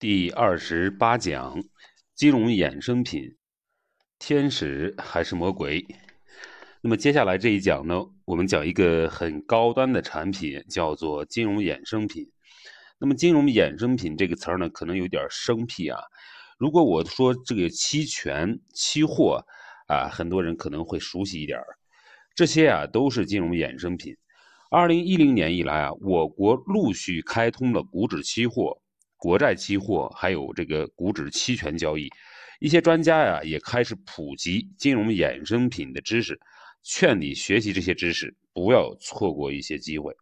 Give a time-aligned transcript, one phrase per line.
[0.00, 1.60] 第二十八讲：
[2.14, 3.34] 金融衍生品，
[4.20, 5.84] 天使还是魔鬼？
[6.80, 12.30] 那么接下来这一讲呢，我们讲一个很高端的产品，叫做金融衍生品。
[13.00, 15.98] 那么金融衍生品这个词儿呢，可能有点生僻啊。
[16.58, 19.44] 如果我说这个期权、期货
[19.88, 21.66] 啊，很多人可能会熟悉一点儿。
[22.36, 24.16] 这些啊，都是金融衍生品。
[24.70, 28.80] 二零一零年以来啊，我国陆续开通了股指期货。
[29.18, 32.08] 国债期货还有这个股指期权交易，
[32.60, 36.40] 一些专家呀也开始普及金融衍生品的知识，
[36.84, 40.16] 劝你学习这些知识，不要错过一些机会。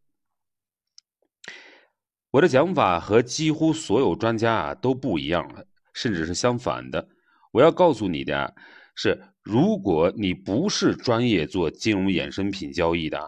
[2.31, 7.07] 我的讲法和几乎所有专家啊都不一样了，甚至是相反的。
[7.53, 8.55] 我要告诉你的
[8.95, 13.19] 是，如果你不是专业做金融衍生品交易的，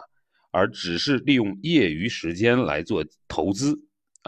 [0.51, 3.79] 而只是利用业余时间来做投资。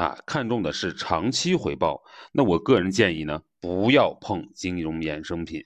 [0.00, 2.02] 啊，看重的是长期回报。
[2.32, 5.62] 那我个人建议呢，不要碰金融衍生品。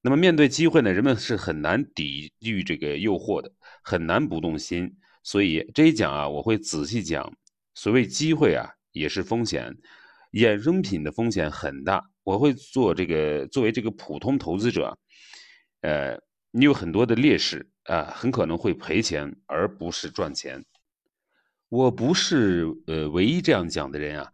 [0.00, 3.52] 那么面对机会呢，人们是很难抵御这个诱惑的，
[3.84, 4.96] 很难不动心。
[5.22, 7.32] 所以这一讲啊，我会仔细讲。
[7.76, 9.72] 所谓机会啊，也是风险。
[10.32, 12.04] 衍生品的风险很大。
[12.24, 14.98] 我会做这个，作为这个普通投资者，
[15.82, 20.64] 呃，你有很多的劣势啊，很可能会赔钱，而不是赚钱。
[21.72, 24.30] 我不是呃唯一这样讲的人啊，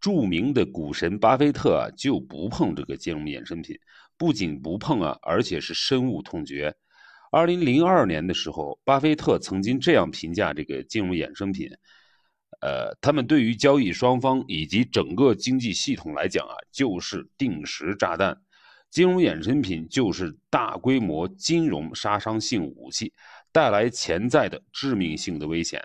[0.00, 3.78] 著名的股神巴菲特啊就不碰这个金融衍生品，
[4.18, 6.74] 不仅不碰啊，而且是深恶痛绝。
[7.30, 11.70] 二零零二年的时候，巴菲特曾经这样评价这个金融衍生品，
[12.60, 18.36] 呃，他们对于交易双方以及整个经济系统来讲啊，就是定时炸弹。
[18.90, 23.12] 金融衍生品就是大规模金融杀伤性武器，
[23.52, 25.80] 带来潜在的致命性的危险。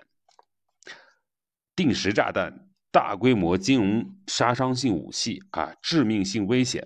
[1.76, 2.50] 定时炸弹、
[2.90, 6.82] 大规模金融杀伤性武器啊，致命性危险。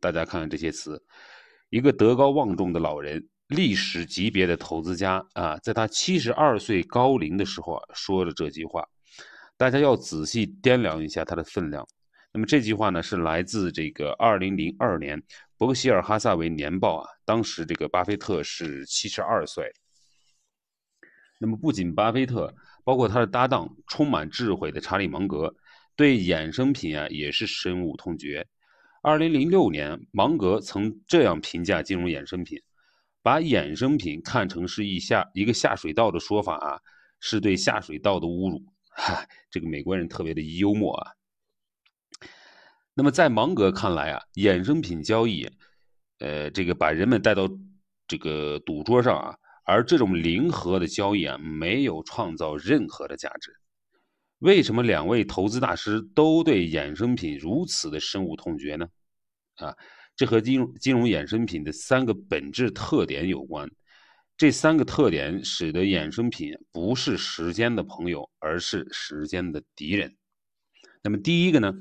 [0.00, 1.02] 大家看看这些词，
[1.70, 8.86] 一个德高望重的老人，历史级别的投资家啊，在他七十二岁高龄的时候啊，说了这句话。
[9.56, 11.84] 大家要仔细掂量一下它的分量。
[12.32, 15.20] 那么这句话呢，是来自这个二零零二年
[15.56, 19.68] 伯克希尔哈萨维年报啊，当时这个巴菲特是七十二岁。
[21.38, 22.54] 那么不仅巴菲特。
[22.84, 25.54] 包括他的搭档，充满智慧的查理芒格，
[25.94, 28.46] 对衍生品啊也是深恶痛绝。
[29.02, 32.58] 二零零六年，芒格曾这样评价金融衍生品：
[33.22, 36.80] 把衍生品看成是一下一个下水道的说法啊，
[37.20, 38.64] 是对下水道的侮辱。
[38.88, 41.12] 哈，这个美国人特别的幽默啊。
[42.94, 45.46] 那么在芒格看来啊，衍生品交易，
[46.20, 47.46] 呃，这个把人们带到
[48.06, 49.36] 这个赌桌上啊。
[49.70, 53.52] 而这种零和的交易啊，没有创造任何的价值。
[54.38, 58.88] 为什么两位投资大师都对衍生品如此的深恶痛绝呢？
[59.56, 59.76] 啊，
[60.16, 63.70] 这和金融金融衍生品的三个本质特点有关。
[64.38, 70.16] 这三个特点使得衍生品不是时间的朋友，而是时间的敌人。
[71.02, 71.74] 那么第一个呢，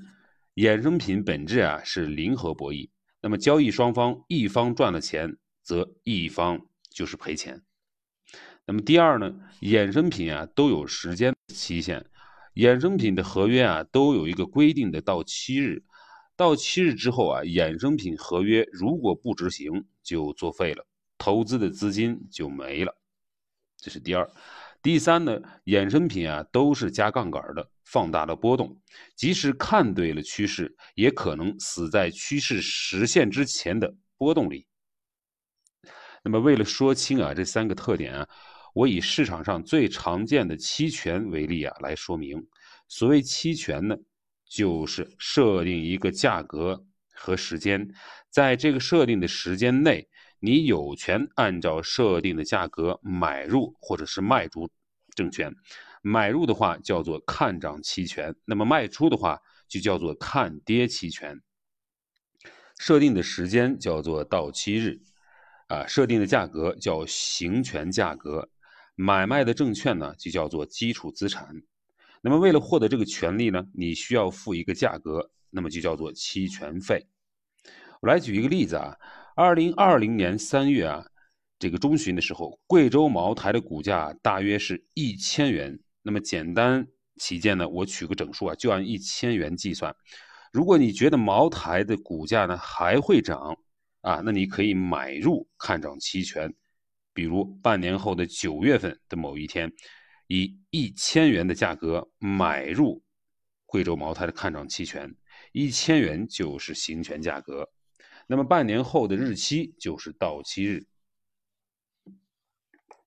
[0.56, 2.90] 衍生品本质啊是零和博弈。
[3.22, 6.60] 那么交易双方一方赚了钱，则一方
[6.90, 7.62] 就是赔钱。
[8.70, 12.06] 那么第二呢，衍生品啊都有时间期限，
[12.56, 15.82] 衍生品的合约啊都有一个规定的到期日，
[16.36, 20.86] 到期日之后啊，衍生品合约如果不执行就作废了，
[21.18, 22.94] 投资的资金就没了。
[23.78, 24.30] 这是第二。
[24.82, 28.78] 第三呢，衍生品啊都是加杠杆的，放大了波动，
[29.16, 34.68] 即使看对了趋势，也可能死在趋势实现之前的波动里。
[36.22, 38.28] 那么为了说清啊这三个特点啊。
[38.78, 42.46] 我以市场上最常见的期权为例啊，来说明。
[42.88, 43.98] 所谓期权呢，
[44.48, 47.90] 就是设定一个价格和时间，
[48.30, 50.08] 在这个设定的时间内，
[50.40, 54.70] 你有权按照设定的价格买入或者是卖出
[55.16, 55.52] 证券。
[56.04, 61.42] 买入的话叫做看涨期权，那么卖出的话就叫做看跌期权。
[62.78, 65.02] 设定的时间叫做到期日，
[65.66, 68.48] 啊，设定的价格叫行权价格。
[69.00, 71.48] 买卖的证券呢，就叫做基础资产。
[72.20, 77.06] 那么为了获得这个权利呢，你需要付一个价格，那么就叫做期权费。
[78.02, 78.98] 我来举一个例子啊，
[79.36, 81.06] 二零二零年三月啊，
[81.60, 85.80] 这个中旬的时候，贵州茅台的股价大约是一千元。
[86.02, 89.96] 那么简单起见呢，我取个整数啊，就按一千元计算。
[90.52, 93.56] 如果你觉得茅台的股价呢还会涨
[94.02, 96.52] 啊，那你可以买入看涨期权。
[97.18, 99.74] 比如半年后的九月份的某一天，
[100.28, 103.04] 以一千元的价格买入
[103.66, 105.16] 贵州茅台的看涨期权，
[105.52, 107.68] 一千元就是行权价格。
[108.28, 110.86] 那么半年后的日期就是到期日。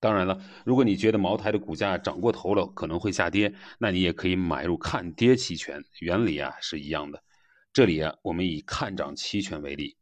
[0.01, 7.23] 当然了，如果你觉得茅台的股价涨过头了，可能会下跌，那你也可以买入看跌期权，原理啊是一样的。
[7.71, 9.95] 这里啊，我们以看涨期权为例。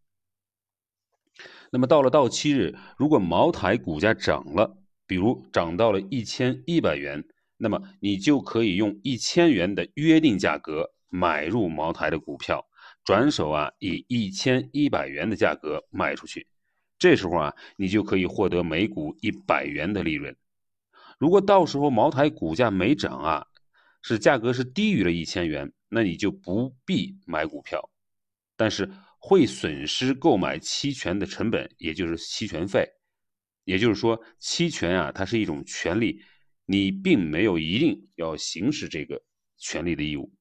[1.71, 7.24] 那么到了到期日，如果茅台股价涨了，比如涨到了一千一百元，
[7.57, 12.66] 那么你就可以用一千元的约定价格买入茅台的股票。
[13.06, 16.48] 转手啊，以一千一百元的价格卖出去，
[17.00, 20.36] 这时候啊，你就可以获得每股一百元的利润。
[21.18, 23.48] 如果到时候茅台股价没涨啊，
[24.01, 27.89] 是价格是低于了一千元，那你就不必买股票，
[28.56, 32.88] 但是会损失购买期权的成本，也就是期权费。
[33.66, 36.24] 也就是说，期权啊，它是一种权利，
[36.66, 39.21] 你并没有一定要行使这个
[39.57, 40.33] 权利的义务。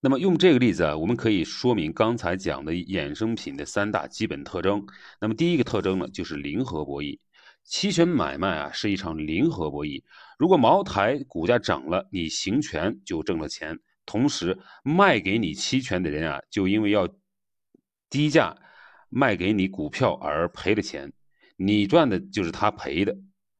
[0.00, 4.84] 那么用这个例子啊，我们可以说明刚才讲的衍生品的三大基本特征。
[5.20, 7.20] 那么第一个特征呢，就是零和博弈。
[7.62, 10.02] 期权买卖啊，是一场零和博弈。
[10.36, 17.08] 如果茅台股价涨了，你行权就挣了钱；同时卖给你期权的人啊，就因为要
[18.10, 18.56] 低价
[19.08, 21.12] 卖给你股票而赔了钱，
[21.56, 23.16] 你赚的就是他赔的。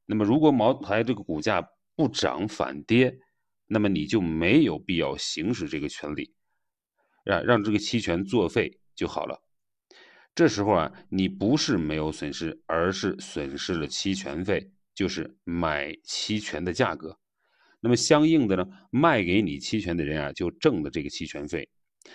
[0.07, 3.19] 那么如果茅台这个股价不涨反跌，
[3.67, 6.35] 那么你就没有必要行使这个权利，
[7.25, 9.43] 让让这个期权作废就好了。
[10.35, 17.19] 这时候啊，你不是没有损失，而是损失了期权费，就是买期权的价格。
[17.85, 21.69] 那么相应的呢，卖给你期权的人啊，就挣了这个期权费。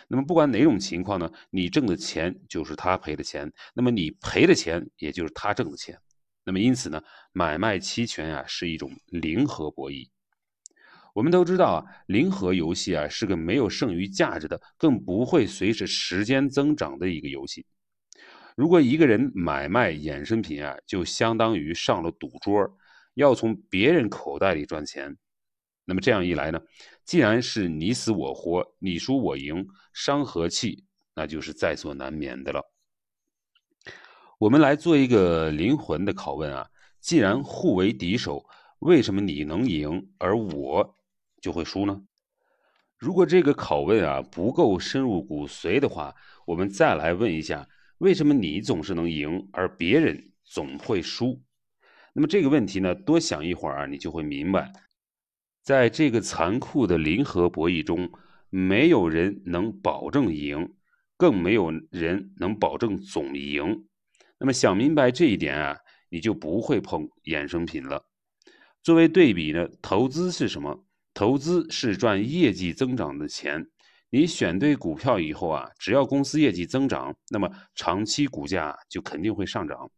[0.07, 5.99] 那么不管哪种情况呢，你挣的钱就是他赔的钱，那么你赔的钱也就是他挣的钱。
[6.45, 7.03] 那么因此呢，
[7.33, 10.07] 买卖期权啊是一种零和博弈。
[11.13, 17.65] 我们都知道啊，零和游戏啊是个没有剩余价值的，更不会随着时间增长的一个游戏。
[18.55, 22.77] 如果一个人买卖衍生品啊，就相当于上了赌桌，
[23.15, 25.17] 要从别人口袋里赚钱。
[25.89, 26.59] 那么这样一来呢，
[27.05, 30.83] 既然是你死我活，你输我赢，伤和气，
[31.15, 32.61] 那就是在所难免的了。
[34.37, 36.67] 我们来做一个灵魂的拷问啊，
[36.99, 38.45] 既然互为敌手，
[38.79, 40.93] 为什么你能赢，而我？
[41.41, 42.03] 就会输呢。
[42.97, 46.13] 如果这个拷问啊不够深入骨髓的话，
[46.45, 47.65] 我们再来问一下：
[47.99, 51.41] 为什么你总是能赢，而别人总会输？
[52.13, 54.73] 那么这个问题呢，多想一会儿啊，你就会明白，
[55.67, 58.09] 在这个残酷的零和博弈中，
[58.49, 60.73] 没有人能保证赢，
[61.17, 63.85] 更没有人能保证总赢。
[64.39, 65.77] 那么想明白这一点啊，
[66.09, 68.01] 你就不会碰衍生品了。
[68.81, 70.85] 作为对比呢，投资是什么？
[71.13, 73.67] 投资是赚业绩增长的钱，
[74.09, 79.91] 你选对股票以后啊，只要公司业绩增长，那么长期股价就肯定会上涨。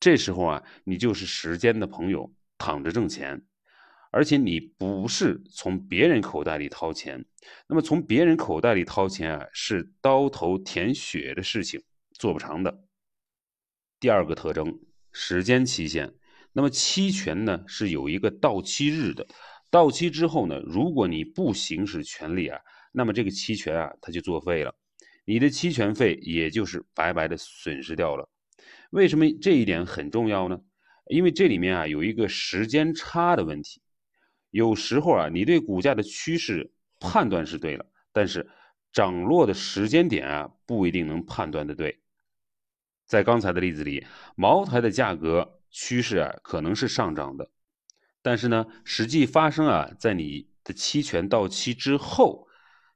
[0.00, 3.40] 这时候啊，你就是时间的朋友，躺着挣钱，
[4.16, 7.22] 而且你不是从别人口袋里掏钱。
[7.68, 11.82] 那么从别人口袋里掏钱啊，是刀头舔血的事情，
[12.12, 12.82] 做不长的。
[14.00, 14.80] 第二个特征，
[15.12, 16.14] 时间期限。
[16.54, 19.26] 那么期权呢，是有一个到期日的。
[19.70, 22.58] 到期之后呢，如果你不行使权利啊，
[22.92, 24.74] 那么这个期权啊，它就作废了，
[25.26, 28.26] 你的期权费也就是白白的损失掉了。
[28.88, 30.58] 为什么这一点很重要呢？
[31.10, 33.82] 因为这里面啊有一个时间差的问题。
[34.56, 38.48] 有时候啊，你对股价的趋势判断是对了，但是
[38.90, 42.00] 涨落的时间点啊不一定能判断的对。
[43.04, 47.50] 在刚才的例子里，茅台的价格趋势啊可能是上涨的。
[48.22, 52.48] 但是呢，实际发生啊，在你的期权到期之后，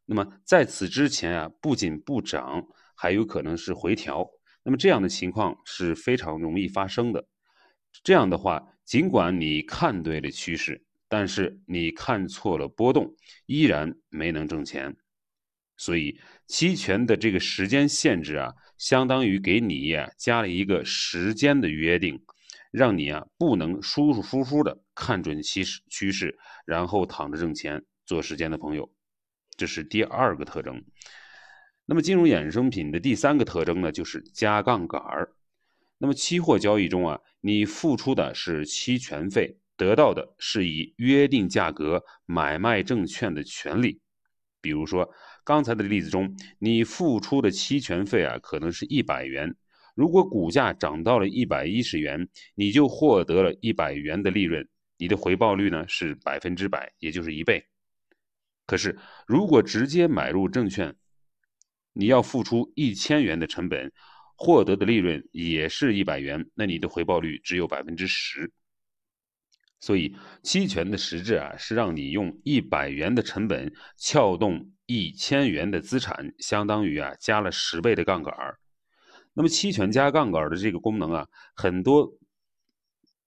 [0.06, 4.26] 那么在此之前啊，不仅不涨，还有可能是回调。
[4.62, 7.26] 那么这样的情况是非常容易发生的。
[8.02, 13.14] 这样的话，尽管你看对了趋势，但是你看错了波动，
[13.44, 14.96] 依然没能挣钱。
[15.76, 22.22] 所以，期权的这个时间限制啊，相当于给你呀加了一个时间的约定。
[22.70, 28.88] 让你啊不能舒舒服服的看准趋势趋势，然后躺着挣钱做时间的朋友，
[29.56, 30.84] 这是第二个特征。
[31.84, 35.32] 那么金融衍生品的第三个特征呢，就是加杠杆儿。
[35.98, 43.98] 那么期货交易中啊，你付出的是期权费，得到的是以约定价格买卖证券的权利。
[44.60, 45.10] 比如说
[45.42, 49.56] 刚才的例子中，你付出的期权费啊，可能是一百元。
[49.94, 54.68] 如果股价涨到了一百一十元，你就获得了一百元的利润，
[54.98, 57.64] 你的回报率呢是百分之百，也就是一倍。
[58.66, 60.94] 可是如果直接买入证券，
[61.94, 63.90] 你要付出一千元的成本，
[64.36, 68.52] 获得的利润也是一百元，那你的回报率只有百分之十。
[69.80, 78.58] 所以期权的实质啊，是让你用一百元的成本撬动一千元的资产，相当于啊加了十倍的杠杆儿。
[79.32, 82.12] 那么期权加杠杆的这个功能啊，很多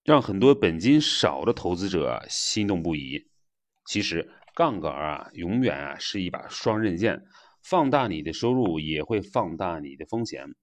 [0.03, 3.27] 让很多本金少的投资者啊心动不已。
[3.85, 7.23] 其实杠杆啊，永远啊是一把双刃剑。
[7.63, 10.53] 放大你的收入，也会放大你的风险。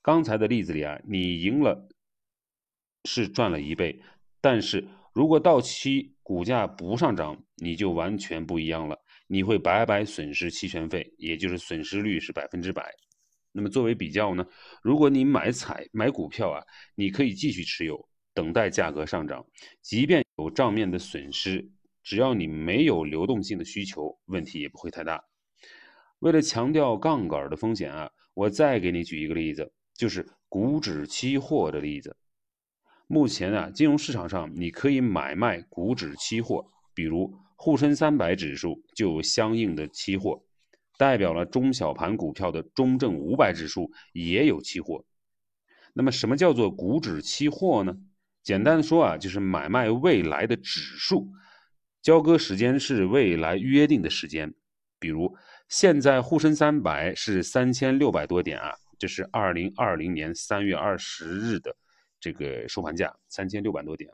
[0.00, 1.88] 刚才的例子里啊，你赢了
[3.04, 4.00] 是赚了一倍，
[4.44, 12.92] 但是如果到期股价不上涨，你就完全不一样了，你会白白损失期权费，也就是损失率是百分之百。
[13.52, 14.46] 那么作为比较呢，
[14.82, 16.62] 如果你买彩买股票啊，
[16.94, 19.42] 你可以继续持有，等待价格上涨，
[19.80, 21.66] 即便有账面的损失，
[22.02, 25.24] 只要你没有流动性的需求，问题也不会太大。
[26.18, 32.14] 为了强调杠杆的风险啊，我再给你举一个例子，就是股指期货的例子。
[33.06, 40.42] 目前啊，金融市场上你可以买卖股指期货，比如沪深三百指数就有相应的期货，
[40.98, 45.04] 代表了中小盘股票的中证五百指数也有期货。
[45.92, 47.94] 那么什么叫做股指期货呢？
[48.42, 51.30] 简单的说啊，就是买卖未来的指数，
[52.02, 54.52] 交割时间是未来约定的时间，
[54.98, 55.34] 比如。
[55.66, 61.74] 现在沪深三百是三千六百多点啊，这是二零二零年三月二十日的
[62.24, 64.10] 这个收盘价，三千六百多点。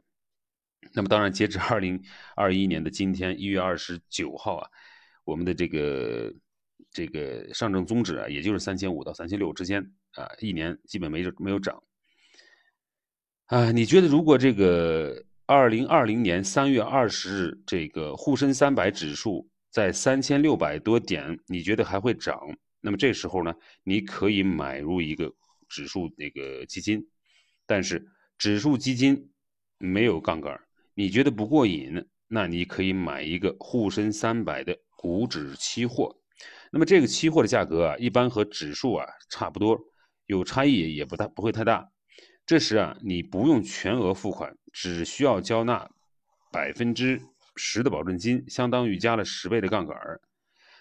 [0.93, 2.03] 那么当然，截止二零
[2.35, 4.69] 二一年的今天一月二十九号啊，
[5.23, 6.35] 我们的这个
[6.91, 9.81] 这个上证综指啊，也就是三千五到三千六之间
[10.15, 11.81] 啊，一年基本没没有涨。
[13.47, 19.49] 啊，你觉得如果这个二零二零年三月二十日这个沪深三百指数？
[19.71, 22.37] 在三千六百多点，你觉得还会涨？
[22.81, 25.33] 那么这时候呢，你可以买入一个
[25.69, 27.07] 指数那个基金，
[27.71, 28.05] 但是
[28.37, 29.31] 指数基金
[29.79, 30.61] 没有杠杆，
[30.93, 32.05] 你觉得不过瘾？
[32.27, 36.13] 那你可以买一个沪深三百的股指期货。
[36.73, 39.79] 那么这个期货的价格啊，一般和指数啊差不多，
[40.27, 41.89] 有差异也不大，不会太大。
[42.45, 45.89] 这时啊，你不用全额付款，只需要交纳
[46.53, 47.23] 百分之。
[47.57, 50.21] 十的保证金相当于加了十倍的杠杆儿，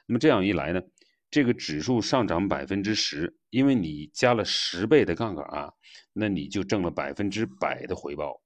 [0.06, 0.82] 那么这样一来呢，
[1.30, 5.74] 这个指数上涨百分之十，因为你加了十倍的杠杆啊，
[6.20, 8.42] 那你就挣了百分之百的回报。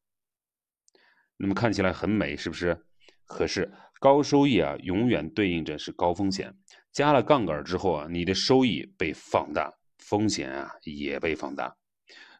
[1.35, 2.85] 那么看起来很美，是不是？
[3.25, 6.55] 可是高收益啊，永远对应着是高风险。
[6.91, 11.75] 加了杠杆之后啊，你的收益被放大，风险啊也被放大。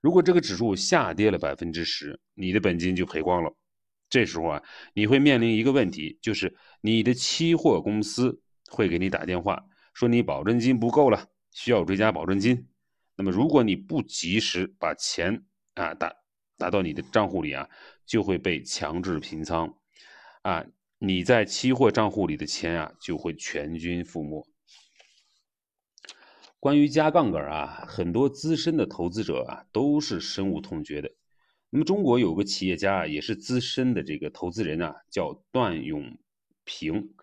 [0.02, 3.52] 如果这个指数下跌了百分之十，你的本金就赔光了。
[4.10, 4.64] 这时候啊，
[4.94, 12.68] 你会面临一个问题，就是你的期货公司会给你打电话，说你保证金不够了，需要追加保证金。
[13.16, 16.14] 那么如果你不及时把钱啊打
[16.58, 17.70] 打到你的账户里啊，
[18.06, 19.78] 就会被强制平仓，
[20.42, 20.66] 啊，
[20.98, 24.48] 你在期货账户里的钱啊就会全军覆没。
[26.60, 31.12] 关于加杠杆啊，很多资深的投资者啊都是深恶痛绝的。
[31.70, 36.18] 那么中国有个企业家也是资深的这个投资人啊，叫段永
[36.64, 37.14] 平，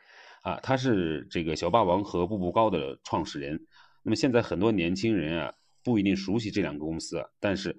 [0.42, 3.64] 啊，他是这个小霸王和步步高的创始人。
[4.02, 7.78] 那么现在很多年轻人啊，不一定熟悉这两个公司啊，但是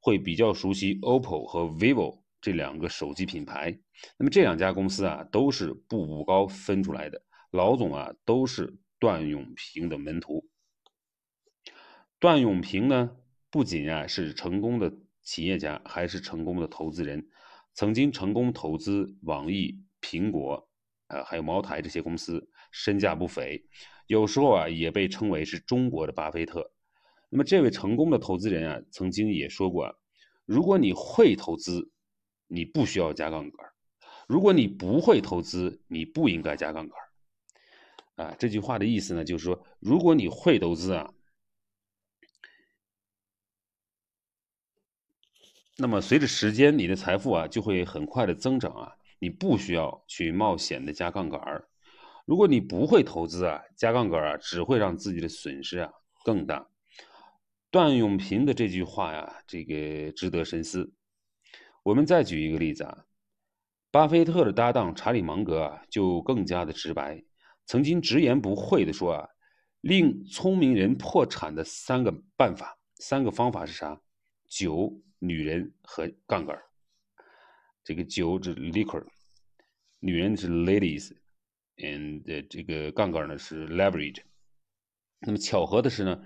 [0.00, 3.78] 会比较熟悉 OPPO 和 vivo 这两个手机品牌。
[4.18, 10.48] 那么这两家公司啊，都是步步高分出来的，老总啊都是段永平的门徒。
[12.18, 13.16] 段永平呢，
[13.50, 14.92] 不仅啊是成功的。
[15.24, 17.28] 企业家还是成功的投资人，
[17.74, 20.68] 曾经成功投资网易、苹果，
[21.06, 23.64] 啊，还有茅台这些公司，身价不菲。
[24.08, 26.72] 有时候啊，也被称为是中国的巴菲特。
[27.34, 29.98] 那么，这位成功的投资人啊，曾经也说过：
[30.44, 31.90] 如果你会投资，
[32.46, 33.66] 你不需要加杠杆；
[34.28, 38.26] 如果你不会投资，你不应该加杠杆。
[38.26, 41.10] 啊，这句话的意思呢，就是说，如果你会投资啊。
[45.78, 51.40] 那么随着时间，你的财富啊就会很快的增长啊，你不需要去冒险的加杠杆。
[52.26, 55.90] 如果你不会投资啊，加杠杆啊只会让自己的损失啊
[56.26, 56.68] 更大。
[57.72, 60.94] 段永平的这句话呀，这个值得深思。
[61.82, 63.04] 我们再举一个例子啊，
[63.90, 67.20] 巴菲特的搭档查理芒格啊就更加的直白，
[67.66, 69.28] 曾经直言不讳的说啊，
[69.80, 74.00] 令聪明人破产的三个办法，三个方法是啥？
[74.46, 75.02] 酒。
[75.24, 76.58] 女人和杠杆
[77.84, 79.06] 这个酒是 liquor，
[80.00, 84.20] 女人是 ladies，，and 这个杠杆呢是 leverage。
[85.20, 86.20] 那么巧合的是呢，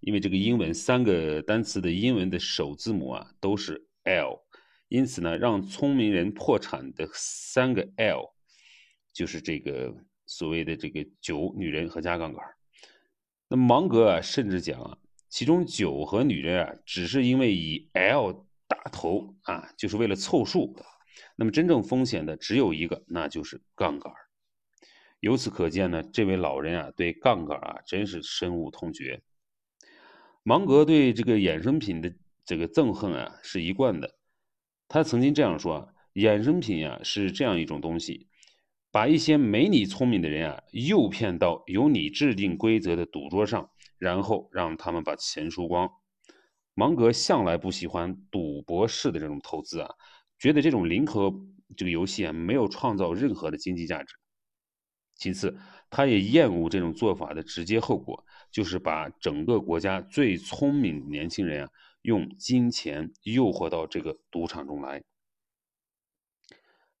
[0.00, 4.40] 因为这个英文三个单词的英文的首字母啊都是 L，
[4.88, 8.34] 因此呢，让聪明人破产的三个 L
[9.12, 9.94] 就是这个
[10.26, 12.42] 所谓的这个酒、女人和加杠杆。
[13.48, 14.96] 那芒格啊，甚至讲啊，
[15.28, 20.76] 其中酒和女人啊，只是因为以 L 打头啊，就是为了凑数。
[21.36, 24.12] 那么真正风险的只有一个，那就是杠杆。
[25.20, 29.20] 由此可见呢，这位老人啊，对杠杆啊，真是深恶痛绝。
[30.42, 32.12] 芒格对这个衍生品的
[32.44, 34.16] 这个憎恨啊，是一贯的。
[34.88, 38.28] 他曾经这样说啊：衍生品啊，是这样一种东西。
[38.92, 45.88] 把一些没你聪明的人啊诱骗到由你制定规则的赌桌上，然后让他们把钱输光。
[46.74, 49.90] 芒格向来不喜欢赌博式的这种投资啊，
[50.38, 51.32] 觉得这种零和
[51.76, 54.14] 这个游戏啊没有创造任何的经济价值。
[55.14, 55.56] 其次，
[55.90, 61.70] 他也厌恶这种做法的直接后果，就是把整个国家最聪明的年轻人啊
[62.02, 65.02] 用金钱诱惑到这个赌场中来。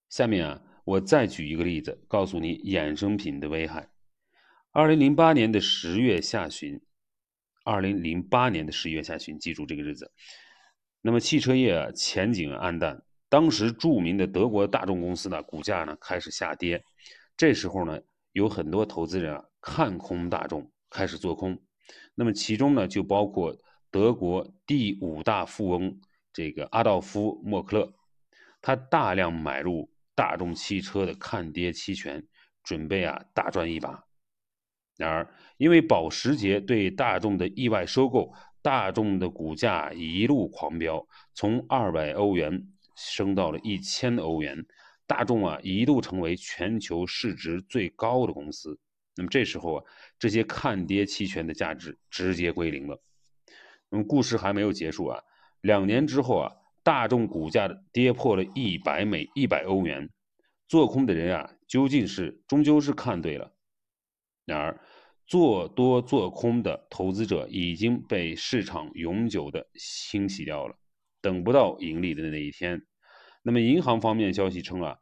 [0.08, 0.62] 下面啊。
[0.82, 3.90] 我再举一个例子，告诉你衍生品的危害。
[4.72, 6.80] 二零零八年的十月下旬，
[7.64, 10.10] 二零零八年的十月下旬，记住这个日子。
[11.02, 16.82] 那么汽车业啊前景暗淡，当时著名的德国大众公司呢股价呢开始下跌。
[17.36, 18.00] 这时候呢
[18.32, 21.58] 有很多投资人啊看空大众，开始做空。
[22.14, 23.56] 那么其中呢就包括
[23.90, 26.00] 德国第五大富翁
[26.32, 27.94] 这个阿道夫·默克勒，
[28.60, 29.90] 他大量买入。
[30.12, 32.22] 大众汽车的看跌期权，
[32.62, 34.04] 准备啊大赚一把。
[34.98, 38.30] 然而，因为保时捷对大众的意外收购，
[38.60, 44.66] 大众的股价一路狂飙，从二百欧元升到了一千欧元。
[45.06, 48.78] 大众啊一度成为全球市值最高的公司。
[49.20, 49.84] 那么这时候啊，
[50.18, 52.98] 这些看跌期权的价值直接归零了。
[53.90, 55.20] 那么故事还没有结束啊，
[55.60, 56.56] 两年之后啊。
[56.82, 60.08] 大众股价跌破了一百美一百欧元，
[60.66, 63.52] 做空的人啊，究竟是终究是看对了。
[64.46, 64.80] 然而，
[65.26, 70.74] 做多做空的投资者已经被市场永久的清洗掉了，
[71.20, 72.80] 等不到盈利的那一天。
[73.42, 74.96] 那么，银行方面消息称啊，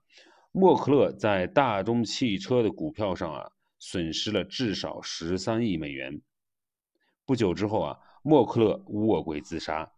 [0.50, 6.20] 默克勒在大众汽车的股票上啊，损失了至少十三亿美元。
[7.24, 9.92] 不久之后啊，默克勒卧轨自杀。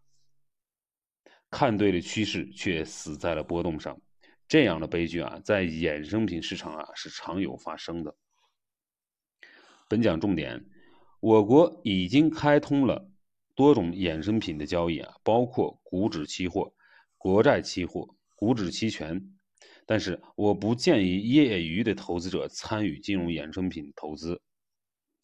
[1.49, 4.01] 看对了趋势，却死在了波动上，
[4.47, 8.15] 这样的悲剧啊，在衍生品市场啊是常有发生的。
[9.89, 10.65] 本讲重点，
[11.19, 13.11] 我国已经开通了
[13.53, 16.73] 多种衍生品的交易啊，包括股指期货、
[17.17, 19.35] 国债期货、股指期权，
[19.85, 24.41] 但是我不建议业余的投资者参与金融衍生品投资。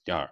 [0.04, 0.30] 第二，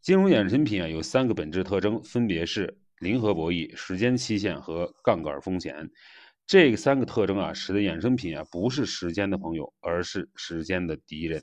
[0.00, 2.78] 金融衍生品啊有三个本质特征，分别是。
[3.00, 5.88] 零和博弈、时间期限和杠杆风险，
[6.48, 11.40] 这三个特征啊，使得衍生品啊不是时间的朋友，而是时间的敌人。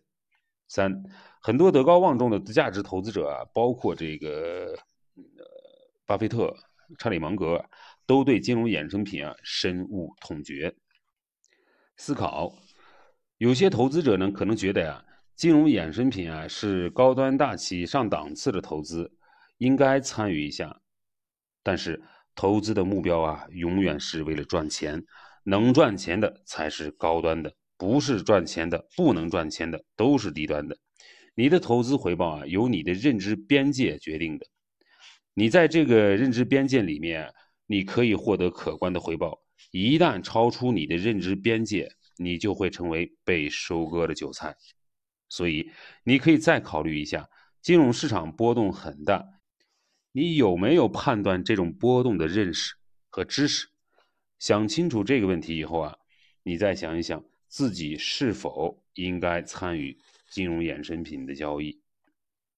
[0.67, 1.01] 三，
[1.41, 4.75] 很多德高望重的价值投资者啊，包括这个
[5.15, 5.45] 呃
[6.05, 6.53] 巴菲特、
[6.99, 7.63] 查理芒格，
[8.05, 10.75] 都对金融衍生品啊深恶痛绝。
[11.97, 12.53] 思考，
[13.37, 15.03] 有些投资者呢可能觉得呀，
[15.35, 19.11] 金融衍生品啊是高端大气上档次的投资，
[19.57, 20.81] 应该参与一下。
[21.63, 22.03] 但是
[22.35, 25.03] 投资的目标啊，永远是为了赚钱，
[25.43, 30.77] 能赚钱的才是高端的，不是赚钱的、不能赚钱的都是低端的。
[31.33, 34.45] 你的投资回报啊，由你的认知边界决定的。
[35.33, 37.33] 你在这个认知边界里面，
[37.65, 44.55] 你可以获得可观的回报；一旦超出你的认知边界，你就会成为被收割的韭菜。
[45.27, 45.69] 所以，
[46.03, 47.29] 你可以再考虑一下，
[47.61, 49.25] 金融市场波动很大。
[50.11, 52.75] 你有没有判断这种波动的认识
[53.09, 53.67] 和知识？
[54.39, 55.97] 想清楚这个问题以后啊，
[56.43, 59.97] 你再想一想自己是否应该参与
[60.29, 61.81] 金融衍生品的交易。